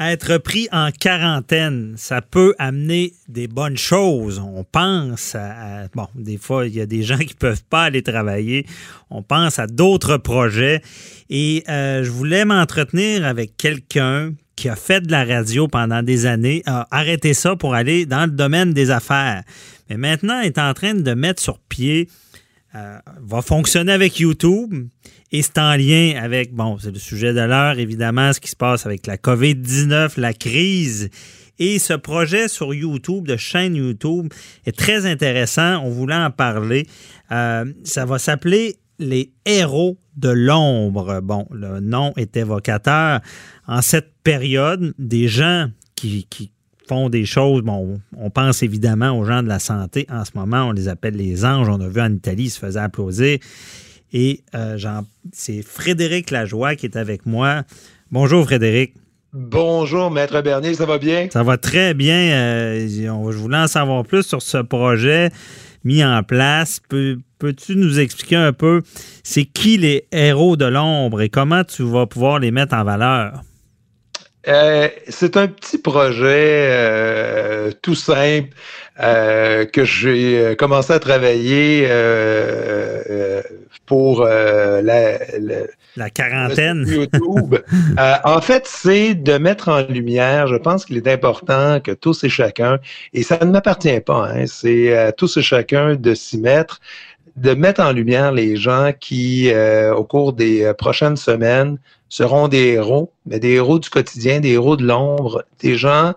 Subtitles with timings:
[0.00, 4.38] Être pris en quarantaine, ça peut amener des bonnes choses.
[4.38, 8.02] On pense à, bon, des fois il y a des gens qui peuvent pas aller
[8.02, 8.64] travailler.
[9.10, 10.82] On pense à d'autres projets
[11.30, 16.26] et euh, je voulais m'entretenir avec quelqu'un qui a fait de la radio pendant des
[16.26, 19.42] années, a arrêté ça pour aller dans le domaine des affaires.
[19.90, 22.08] Mais maintenant est en train de mettre sur pied,
[22.74, 24.88] euh, va fonctionner avec YouTube
[25.30, 28.56] et c'est en lien avec, bon, c'est le sujet de l'heure, évidemment, ce qui se
[28.56, 31.10] passe avec la COVID-19, la crise.
[31.58, 34.32] Et ce projet sur YouTube, de chaîne YouTube,
[34.64, 35.82] est très intéressant.
[35.84, 36.86] On voulait en parler.
[37.32, 41.20] Euh, ça va s'appeler Les héros de l'ombre.
[41.22, 43.20] Bon, le nom est évocateur.
[43.66, 46.52] En cette période, des gens qui, qui
[46.88, 47.62] font des choses.
[47.62, 50.06] Bon, on pense évidemment aux gens de la santé.
[50.10, 51.68] En ce moment, on les appelle les anges.
[51.68, 53.38] On a vu en Italie, ils se faisaient applaudir.
[54.12, 54.78] Et euh,
[55.32, 57.62] c'est Frédéric Lajoie qui est avec moi.
[58.10, 58.94] Bonjour Frédéric.
[59.34, 61.28] Bonjour Maître Bernier, ça va bien?
[61.30, 62.32] Ça va très bien.
[62.32, 65.30] Euh, je voulais en savoir plus sur ce projet
[65.84, 66.80] mis en place.
[66.88, 68.82] Peux-tu nous expliquer un peu
[69.22, 73.42] c'est qui les héros de l'ombre et comment tu vas pouvoir les mettre en valeur?
[74.48, 78.50] Euh, c'est un petit projet tout simple
[78.96, 81.86] que j'ai commencé à travailler
[83.88, 85.18] pour euh, la,
[85.96, 86.84] la, quarantaine.
[86.86, 87.56] YouTube.
[87.98, 92.22] Euh, en fait, c'est de mettre en lumière, je pense qu'il est important que tous
[92.22, 92.78] et chacun,
[93.12, 96.80] et ça ne m'appartient pas, hein, c'est à tous et chacun de s'y mettre,
[97.36, 101.78] de mettre en lumière les gens qui, euh, au cours des prochaines semaines,
[102.08, 106.14] seront des héros, mais des héros du quotidien, des héros de l'ombre, des gens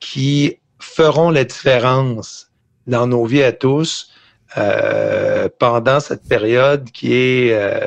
[0.00, 2.52] qui feront la différence
[2.86, 4.14] dans nos vies à tous,
[4.56, 7.86] euh, pendant cette période qui est euh,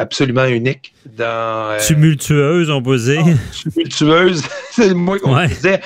[0.00, 1.72] absolument unique dans...
[1.72, 3.22] Euh, tumultueuse, on peut dire.
[3.52, 5.80] tumultueuse, c'est le mot qu'on disait.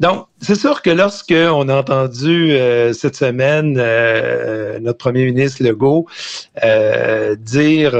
[0.00, 5.62] Donc, c'est sûr que lorsque on a entendu euh, cette semaine euh, notre premier ministre
[5.62, 6.06] Legault
[7.38, 7.92] dire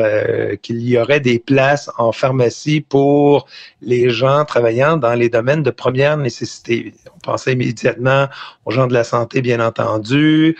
[0.63, 3.47] qu'il y aurait des places en pharmacie pour
[3.81, 6.95] les gens travaillant dans les domaines de première nécessité.
[7.17, 8.29] On pensait immédiatement
[8.65, 10.57] aux gens de la santé, bien entendu,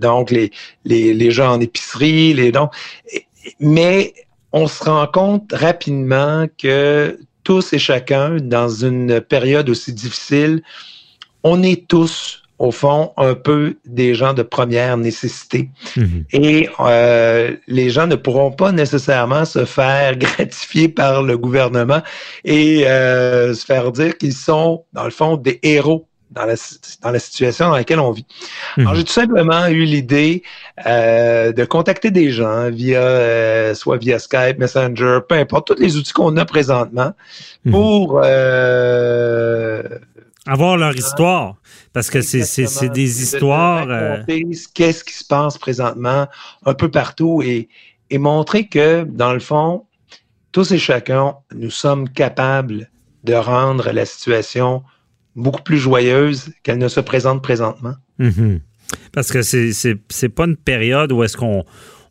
[0.00, 0.50] donc les,
[0.84, 2.70] les, les gens en épicerie, les donc
[3.58, 4.14] mais
[4.52, 10.62] on se rend compte rapidement que tous et chacun, dans une période aussi difficile,
[11.42, 15.70] on est tous, au fond, un peu des gens de première nécessité.
[15.96, 16.24] Mhm.
[16.32, 22.02] Et euh, les gens ne pourront pas nécessairement se faire gratifier par le gouvernement
[22.44, 26.54] et euh, se faire dire qu'ils sont, dans le fond, des héros dans la,
[27.02, 28.26] dans la situation dans laquelle on vit.
[28.76, 28.98] Alors, mhm.
[28.98, 30.42] j'ai tout simplement eu l'idée
[30.86, 35.96] euh, de contacter des gens via, euh, soit via Skype, Messenger, peu importe, tous les
[35.96, 37.12] outils qu'on a présentement
[37.64, 37.72] mhm.
[37.72, 38.20] pour...
[38.24, 39.82] Euh,
[40.46, 41.56] Avoir leur histoire,
[41.92, 44.24] parce que c'est des histoires...
[44.74, 46.28] Qu'est-ce qui se passe présentement
[46.64, 47.68] un peu partout et,
[48.08, 49.84] et montrer que, dans le fond,
[50.52, 52.90] tous et chacun, nous sommes capables
[53.24, 54.82] de rendre la situation
[55.36, 57.94] beaucoup plus joyeuse qu'elle ne se présente présentement.
[58.18, 58.60] Mhm.
[59.12, 61.64] Parce que c'est, pas une période où est-ce qu'on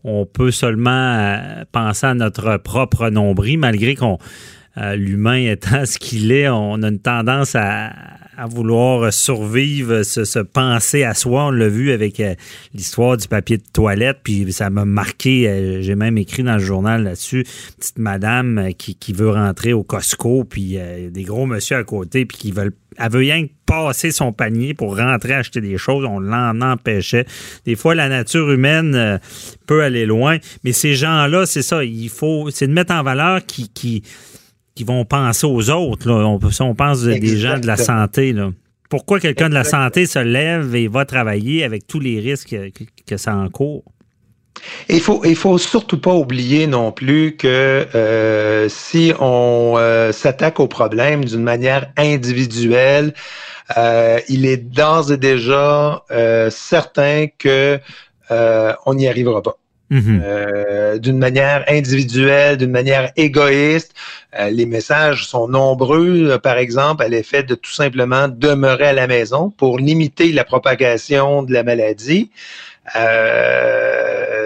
[0.04, 4.18] on peut seulement euh, penser à notre propre nombril, malgré qu'on
[4.78, 7.92] euh, l'humain étant ce qu'il est, on a une tendance à,
[8.40, 11.48] à vouloir survivre, se, penser à soi.
[11.48, 12.36] On l'a vu avec euh,
[12.74, 15.50] l'histoire du papier de toilette, puis ça m'a marqué.
[15.50, 17.46] Euh, j'ai même écrit dans le journal là-dessus,
[17.78, 20.78] petite madame euh, qui, veut rentrer au Costco, puis
[21.12, 24.98] des gros monsieur à côté, puis qui veulent elle veut rien passer son panier pour
[24.98, 27.26] rentrer acheter des choses, on l'en empêchait.
[27.66, 29.20] Des fois, la nature humaine
[29.68, 33.46] peut aller loin, mais ces gens-là, c'est ça, il faut, c'est de mettre en valeur
[33.46, 34.04] qui, qui,
[34.76, 36.08] qui vont penser aux autres.
[36.08, 36.26] Là.
[36.26, 38.34] On, on pense des gens de la santé.
[38.34, 38.52] Là.
[38.90, 42.56] Pourquoi quelqu'un de la santé se lève et va travailler avec tous les risques
[43.06, 43.84] que, ça encourt?
[44.90, 50.60] Il faut, il faut surtout pas oublier non plus que euh, si on euh, s'attaque
[50.60, 53.14] au problème d'une manière individuelle,
[53.78, 56.04] euh, il est d'ores et déjà
[56.50, 57.80] certain que
[58.32, 59.60] on n'y arrivera pas.
[59.90, 60.22] Mhm.
[60.24, 63.94] Euh, d'une manière individuelle, d'une manière égoïste.
[64.40, 69.08] Euh, les messages sont nombreux, par exemple, à l'effet de tout simplement demeurer à la
[69.08, 72.30] maison pour limiter la propagation de la maladie.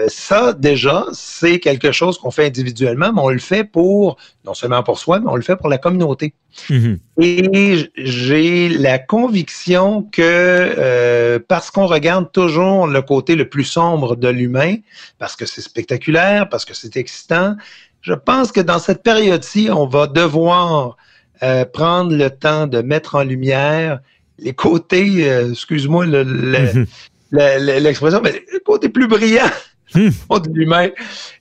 [0.04, 4.54] Euh, ça, déjà, c'est quelque chose qu'on fait individuellement, mais on le fait pour, non
[4.54, 6.34] seulement pour soi, mais on le fait pour la communauté.
[6.70, 6.98] Mhm.
[7.20, 14.16] Et j'ai la conviction que euh, parce qu'on regarde toujours le côté le plus sombre
[14.16, 14.76] de l'humain,
[15.18, 17.56] parce que c'est spectaculaire, parce que c'est excitant,
[18.00, 20.96] je pense que dans cette période-ci, on va devoir
[21.42, 24.00] euh, prendre le temps de mettre en lumière
[24.38, 25.20] les côtés,
[25.50, 26.86] excuse-moi, le, mhm
[27.34, 29.50] l'expression, mais le côté plus brillant
[29.94, 30.08] hmm.
[30.08, 30.88] de l'humain.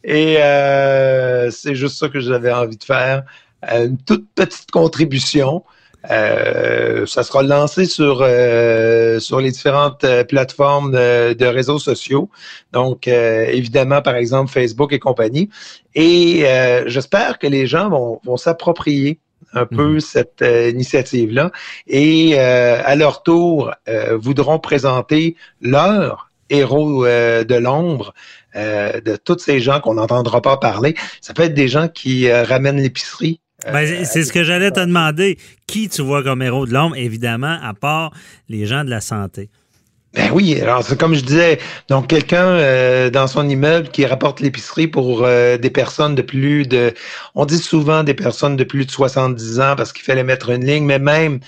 [0.04, 3.24] Et euh, c'est juste ça que j'avais envie de faire.
[3.72, 5.64] Euh, une toute petite contribution.
[6.12, 8.18] Euh, ça sera lancé sur
[9.22, 12.30] sur les différentes plateformes de, réseaux sociaux.
[12.74, 15.50] Donc, évidemment, par exemple, Facebook et compagnie.
[15.96, 16.46] Et
[16.88, 19.20] j'espère que les gens vont, vont s'approprier
[19.54, 20.00] un peu mhm.
[20.00, 21.52] cette euh, initiative-là
[21.88, 28.14] et euh, à leur tour euh, voudront présenter leur héros de l'ombre
[28.56, 30.96] de tous ces gens qu'on n'entendra pas parler.
[31.22, 33.40] Ça peut être des gens qui ramènent l'épicerie
[33.72, 35.38] ben, c'est ce que j'allais te demander.
[35.68, 38.12] Qui tu vois comme héros de l'ombre, évidemment, à part
[38.50, 39.50] les gens de la santé?
[40.14, 41.58] Ben oui, alors c'est comme je disais,
[41.90, 46.68] donc quelqu'un euh, dans son immeuble qui rapporte l'épicerie pour euh, des personnes de plus
[46.68, 46.94] de,
[47.34, 50.64] on dit souvent des personnes de plus de 70 ans parce qu'il fallait mettre une
[50.66, 51.40] ligne, mais même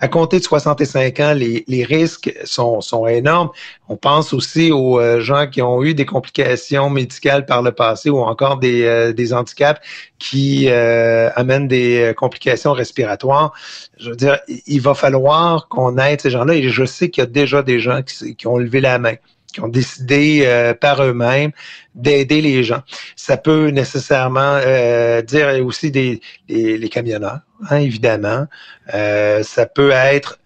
[0.00, 3.50] à compter de 65 ans, les, les risques sont, sont énormes.
[3.88, 8.10] On pense aussi aux euh, gens qui ont eu des complications médicales par le passé
[8.10, 9.80] ou encore des, euh, des handicaps
[10.18, 13.52] qui euh, amènent des complications respiratoires.
[13.98, 17.26] Je veux dire, il va falloir qu'on aide ces gens-là et je sais qu'il y
[17.26, 19.14] a déjà des gens qui, qui ont levé la main
[19.52, 21.52] qui ont décidé par eux-mêmes
[21.94, 22.82] d'aider les gens.
[23.16, 27.40] Ça peut nécessairement euh, dire aussi des, les camionneurs,
[27.70, 28.46] hein, évidemment.
[28.92, 30.38] Euh, ça peut être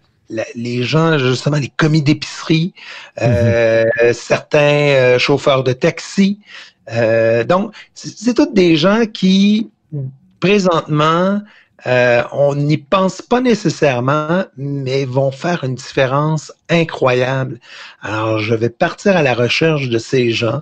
[0.55, 2.75] les gens, justement, les commis d'épicerie,
[3.19, 4.13] euh, mm-hmm.
[4.13, 6.39] certains chauffeurs de taxi.
[7.47, 9.71] donc, c'est toutes des gens qui,
[10.39, 11.41] présentement,
[11.87, 17.59] euh, on n'y pense pas nécessairement, mais vont faire une différence incroyable.
[18.01, 20.61] Alors, je vais partir à la recherche de ces gens.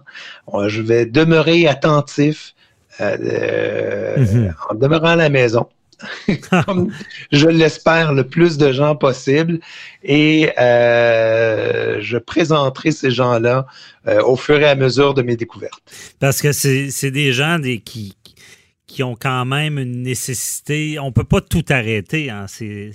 [0.54, 2.54] Euh, je vais demeurer attentif
[3.02, 4.56] euh, mhm.
[4.69, 5.68] en demeurant à la maison.
[6.52, 6.92] Comme
[7.31, 9.60] je l'espère, le plus de gens possible.
[10.04, 13.66] Et je présenterai ces gens-là
[14.24, 15.81] au fur et à mesure de mes découvertes.
[16.19, 18.16] Parce que c'est des gens des, qui,
[18.88, 20.98] qui ont quand même une nécessité.
[21.00, 22.94] On peut pas tout arrêter en ces,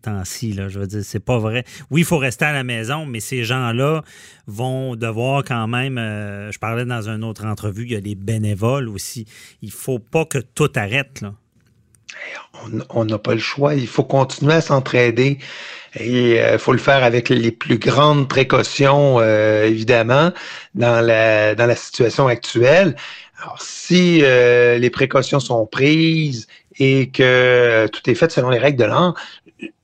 [0.00, 0.54] temps-ci.
[0.54, 1.64] Je veux dire, c'est pas vrai.
[1.90, 4.02] Oui, il faut rester à la maison, mais ces gens-là
[4.46, 5.98] vont devoir quand même.
[5.98, 9.26] Euh, je parlais dans une autre entrevue, il y a les bénévoles aussi.
[9.60, 11.20] Il faut pas que tout arrête.
[11.20, 11.34] Là.
[12.90, 13.74] On n'a pas le choix.
[13.74, 15.38] Il faut continuer à s'entraider.
[15.94, 20.32] Et il euh, faut le faire avec les plus grandes précautions, euh, évidemment,
[20.74, 22.96] dans la, dans la situation actuelle.
[23.42, 26.46] Alors, si euh, les précautions sont prises
[26.78, 29.14] et que tout est fait selon les règles de l'art,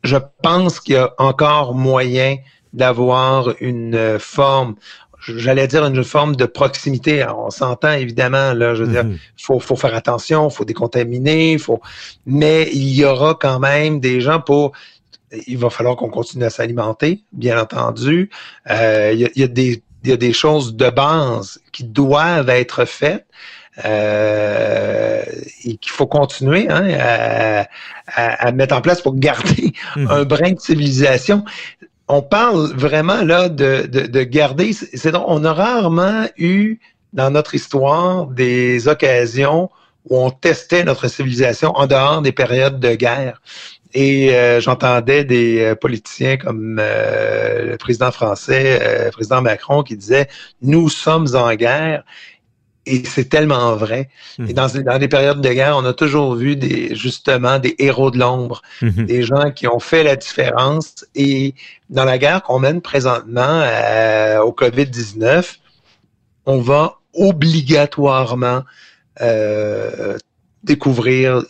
[0.05, 2.37] je pense qu'il y a encore moyen
[2.73, 4.77] d'avoir une forme,
[5.27, 7.25] j'allais dire une forme de proximité.
[7.25, 9.19] on s'entend évidemment, là, je veux dire, mm-hmm.
[9.37, 11.81] faut, faut faire attention, faut décontaminer, faut,
[12.27, 14.73] mais il y aura quand même des gens pour
[15.47, 18.31] il va falloir qu'on continue à s'alimenter, bien entendu.
[18.71, 22.85] Euh, il, y a, des, il y a des choses de base qui doivent être
[22.85, 23.27] faites.
[23.85, 25.23] Euh,
[25.65, 27.65] et qu'il faut continuer hein,
[28.09, 30.09] à, mettre en place pour garder mhm.
[30.11, 31.45] un brin de civilisation.
[32.09, 34.73] On parle vraiment là de, de, garder.
[34.73, 36.81] C'est on a rarement eu
[37.13, 39.71] dans notre histoire des occasions
[40.11, 43.41] où on testait notre civilisation en dehors des périodes de guerre.
[43.95, 49.97] Et euh, j'entendais des euh, politiciens comme euh, le président français, le président Macron, qui
[49.97, 50.29] disaient
[50.63, 52.05] Nous sommes en guerre.
[52.91, 54.09] Et c'est tellement vrai.
[54.49, 54.83] Et dans, mhm.
[54.83, 58.63] dans des périodes de guerre, on a toujours vu des, justement des héros de l'ombre,
[58.81, 59.05] mhm.
[59.05, 61.05] des gens qui ont fait la différence.
[61.15, 61.55] Et
[61.91, 63.63] dans la guerre qu'on mène présentement
[64.43, 65.57] au COVID-19,
[66.47, 68.63] on va obligatoirement
[70.65, 71.43] découvrir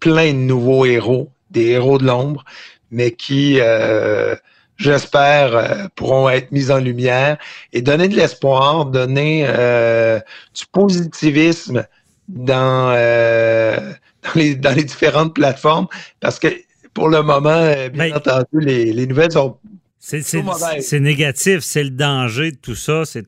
[0.00, 2.44] plein de nouveaux héros des héros de l'ombre,
[2.90, 4.34] mais qui, euh,
[4.76, 7.38] j'espère, euh, pourront être mis en lumière
[7.72, 10.18] et donner de l'espoir, donner euh,
[10.54, 11.86] du positivisme
[12.28, 15.86] dans, dans, les, dans les différentes plateformes,
[16.20, 16.48] parce que
[16.94, 19.56] pour le moment, bien ben, entendu, les, les nouvelles sont
[20.02, 23.24] C'est négatif, c'est le danger de tout ça, c'est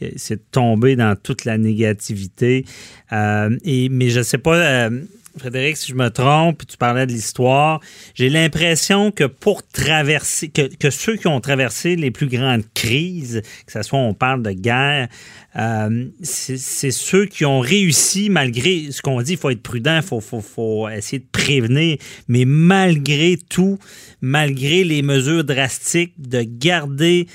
[0.00, 2.66] de tomber dans toute la négativité.
[3.12, 4.90] Euh, et, mais je ne sais pas, euh,
[5.38, 7.80] Frédéric, si je me trompe, tu parlais de l'histoire,
[8.14, 10.50] j'ai l'impression que pour traverser,
[10.90, 15.08] ceux qui ont traversé les plus grandes crises, que ce soit on parle de guerre,
[15.56, 20.02] euh, c'est ceux qui ont réussi, malgré ce qu'on dit, il faut être prudent, il
[20.02, 23.78] faut, faut, essayer de prévenir, mais malgré tout,
[24.20, 27.26] malgré les mesures drastiques, de garder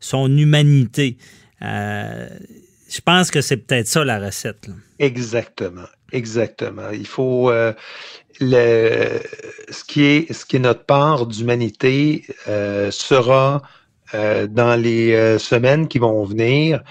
[0.00, 1.16] son humanité.
[1.62, 2.28] Euh,
[2.88, 4.68] je pense que c'est peut-être ça la recette.
[4.98, 5.86] Exactement.
[6.12, 6.90] Exactement.
[6.92, 7.72] Il faut euh,
[8.40, 9.20] le,
[9.70, 13.62] ce qui est ce qui est notre part d'humanité euh, sera
[14.14, 16.82] euh, dans les semaines qui vont venir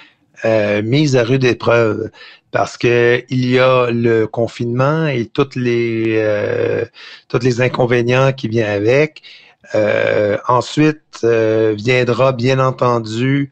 [0.84, 2.10] mise à rude épreuve
[2.50, 6.88] parce que il y a le confinement et toutes les
[7.30, 9.22] tous les inconvénients qui viennent avec.
[10.48, 13.51] ensuite viendra bien entendu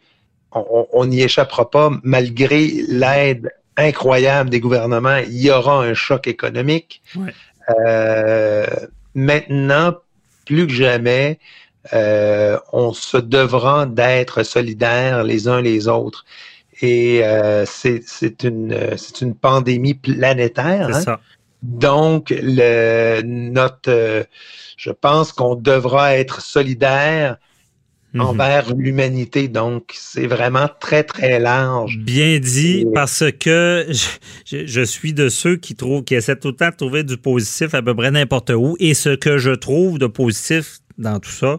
[0.52, 7.02] on n'y échappera pas malgré l'aide incroyable des gouvernements, il y aura un choc économique.
[7.86, 8.66] Euh,
[9.16, 9.96] maintenant,
[10.46, 11.40] plus que jamais,
[11.94, 16.26] euh, on se devra d'être solidaires les uns les autres.
[16.82, 20.90] Et euh, c'est une, une pandémie planétaire.
[20.90, 21.02] Hein.
[21.02, 21.20] Ça.
[21.62, 24.26] Donc, le, notre,
[24.78, 26.42] je pense qu'on devra être
[28.14, 28.22] Mhm.
[28.22, 29.48] envers l'humanité.
[29.48, 31.98] Donc, c'est vraiment très, très large.
[32.00, 33.88] Bien dit, parce que
[34.46, 37.74] je, suis de ceux qui trouvent, qui essaient tout le temps de trouver du positif
[37.74, 38.76] à peu près n'importe où.
[38.80, 41.58] Et ce que je trouve de positif dans tout ça,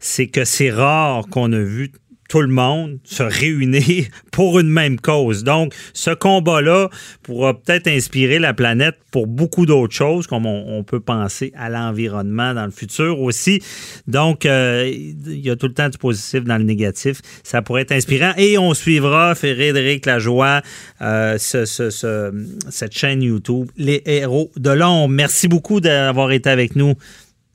[0.00, 1.92] c'est que c'est rare qu'on a vu
[2.32, 5.44] tout le monde se réunir pour une même cause.
[5.44, 6.88] Donc, ce combat-là
[7.22, 12.54] pourra peut-être inspirer la planète pour beaucoup d'autres choses, comme on, peut penser à l'environnement
[12.54, 13.62] dans le futur aussi.
[14.06, 17.20] Donc, euh, il y a tout le temps du positif dans le négatif.
[17.42, 18.32] Ça pourrait être inspirant.
[18.38, 20.62] Et on suivra Frédéric Lajoie,
[21.02, 25.12] euh, cette chaîne YouTube, Les Héros de l'ombre.
[25.12, 26.94] Merci beaucoup d'avoir été avec nous.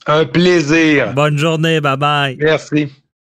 [0.05, 1.15] Un plaisir.
[1.15, 1.81] Bonne journée.
[1.81, 2.37] Bye bye.
[2.39, 2.89] Merci.